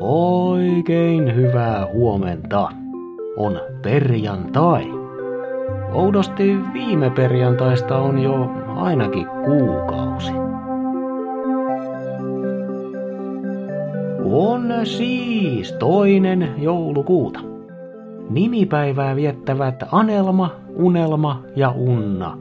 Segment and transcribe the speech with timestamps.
[0.00, 2.68] Oikein hyvää huomenta.
[3.36, 4.84] On perjantai.
[5.92, 10.32] Oudosti viime perjantaista on jo ainakin kuukausi.
[14.24, 17.40] On siis toinen joulukuuta.
[18.30, 22.38] Nimipäivää viettävät Anelma, Unelma ja Unna.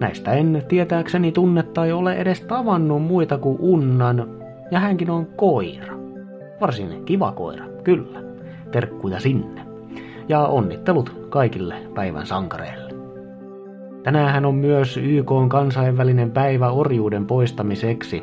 [0.00, 4.28] Näistä en tietääkseni tunne tai ole edes tavannut muita kuin Unnan,
[4.70, 5.99] ja hänkin on koira.
[6.60, 8.22] Varsin kiva koira, kyllä.
[8.72, 9.66] Terkkuja sinne.
[10.28, 12.90] Ja onnittelut kaikille päivän sankareille.
[14.02, 18.22] Tänään on myös YK on kansainvälinen päivä orjuuden poistamiseksi.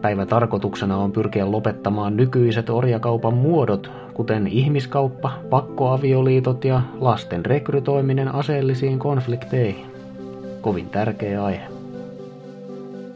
[0.00, 8.98] Päivän tarkoituksena on pyrkiä lopettamaan nykyiset orjakaupan muodot, kuten ihmiskauppa, pakkoavioliitot ja lasten rekrytoiminen aseellisiin
[8.98, 9.86] konflikteihin.
[10.60, 11.77] Kovin tärkeä aihe.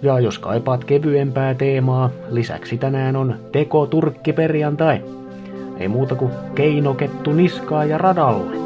[0.02, 5.03] Ja jos kaipaat kevyempää teemaa, lisäksi tänään on teko turkki perjantai.
[5.78, 8.56] Ei muuta kuin keinokettu niskaa ja radalle.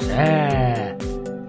[0.00, 0.96] Sää.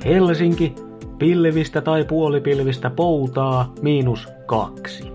[0.05, 0.75] Helsinki,
[1.17, 5.11] pilvistä tai puolipilvistä poutaa, miinus kaksi.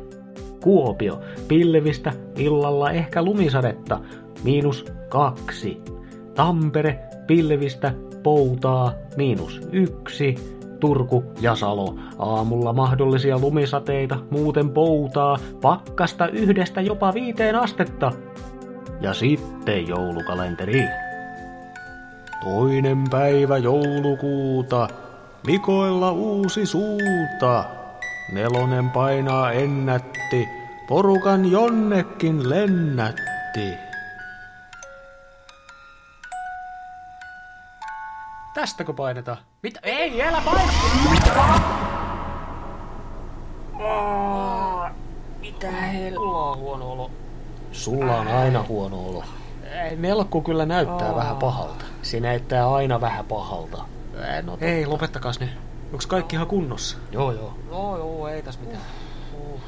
[0.62, 4.00] Kuopio, pilvistä, illalla ehkä lumisadetta,
[4.44, 5.82] miinus kaksi.
[6.34, 10.56] Tampere, pilvistä, poutaa, miinus yksi.
[10.80, 18.12] Turku ja Salo, aamulla mahdollisia lumisateita, muuten poutaa, pakkasta yhdestä jopa viiteen astetta.
[19.00, 20.82] Ja sitten joulukalenteri.
[22.44, 24.88] Toinen päivä joulukuuta,
[25.46, 27.64] Mikoilla uusi suuta.
[28.32, 30.48] Nelonen painaa ennätti,
[30.88, 33.85] porukan jonnekin lennätti.
[38.56, 39.38] Tästäkö painetaan?
[39.62, 39.80] Mitä?
[39.82, 40.72] Ei, älä paina!
[45.40, 46.14] Mitä hel...
[46.18, 47.10] Mulla on huono olo.
[47.72, 49.24] Sulla on aina huono olo.
[49.84, 51.16] Ei, Melkku kyllä näyttää Aa.
[51.16, 51.84] vähän pahalta.
[52.02, 53.84] Se näyttää aina vähän pahalta.
[54.42, 55.50] No, Hei, lopettakas nyt.
[55.92, 56.98] Onks kaikki ihan kunnossa?
[57.12, 57.54] Joo, joo.
[57.70, 58.82] no joo, ei tässä mitään.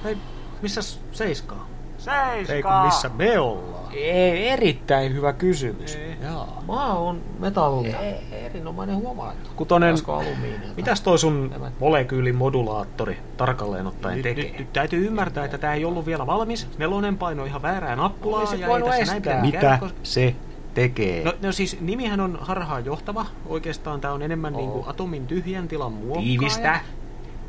[0.04, 0.18] Hei,
[0.62, 0.80] missä
[1.12, 1.66] Seiska on?
[1.98, 2.52] Seiska!
[2.54, 3.78] Ei kun missä me ollaan?
[3.94, 5.94] Ei, erittäin hyvä kysymys.
[5.94, 6.16] Ei.
[6.22, 6.62] Jaa.
[6.66, 8.00] Maa on metallia.
[8.00, 9.48] E- erinomainen huomautus.
[9.56, 9.94] Kutonen,
[10.76, 14.44] mitäs toi sun Nämä- molekyymodulaattori tarkalleen ottaen Nyt- tekee?
[14.44, 16.68] nyt- nyt täytyy ymmärtää, että tää ei ollut vielä valmis.
[16.78, 20.34] Nelonen paino ihan väärää nappulaa ja ei tässä näin Mitä käydä, koska- se
[20.74, 21.24] tekee?
[21.24, 23.26] No, no siis nimihän on harhaan johtava.
[23.46, 24.60] Oikeastaan tää on enemmän Oo.
[24.60, 26.26] niinku atomin tyhjän tilan muokkaaja.
[26.26, 26.80] Tiivistä.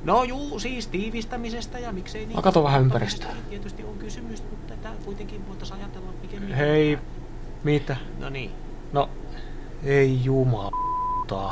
[0.03, 2.35] No juu, siis tiivistämisestä ja miksei niin.
[2.35, 3.29] Mä katon vähän ympäristöä.
[3.49, 6.55] Tietysti on kysymys, mutta tätä kuitenkin voitaisiin ajatella pikemmin.
[6.55, 6.99] Hei,
[7.63, 7.97] mitä?
[8.19, 8.51] No niin.
[8.93, 9.09] No,
[9.83, 11.51] ei jumalta.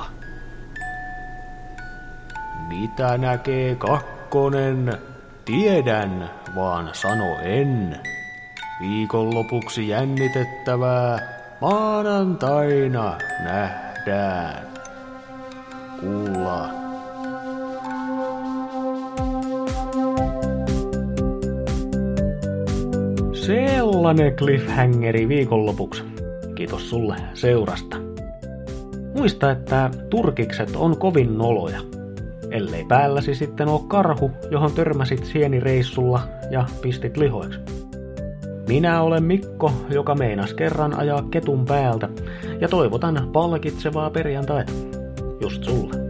[2.67, 4.97] Mitä näkee kakkonen?
[5.45, 7.99] Tiedän, vaan sano en.
[8.81, 11.19] Viikonlopuksi jännitettävää
[11.61, 14.67] maanantaina nähdään.
[15.99, 16.86] Kuullaan.
[23.47, 26.03] Sellainen cliffhangeri viikonlopuksi.
[26.55, 27.97] Kiitos sulle seurasta.
[29.15, 31.79] Muista, että turkikset on kovin noloja.
[32.51, 36.19] Ellei päälläsi sitten ole karhu, johon törmäsit sienireissulla
[36.51, 37.59] ja pistit lihoiksi.
[38.67, 42.09] Minä olen Mikko, joka meinas kerran ajaa ketun päältä,
[42.61, 44.71] ja toivotan palkitsevaa perjantaita.
[45.41, 46.06] Just sulle.